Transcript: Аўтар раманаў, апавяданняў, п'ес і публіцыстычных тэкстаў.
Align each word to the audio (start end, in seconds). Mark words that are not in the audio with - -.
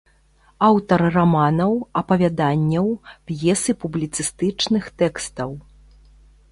Аўтар 0.67 1.03
раманаў, 1.15 1.73
апавяданняў, 2.01 2.87
п'ес 3.31 3.61
і 3.75 3.79
публіцыстычных 3.85 4.83
тэкстаў. 5.05 5.49